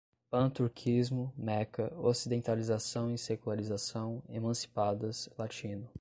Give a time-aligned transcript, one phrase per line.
[0.31, 5.87] Pan-turquismo, Meca, ocidentalização e secularização, emancipadas, latino